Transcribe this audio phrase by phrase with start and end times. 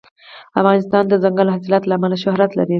[0.59, 2.69] افغانستان د دځنګل حاصلات له امله شهرت لري.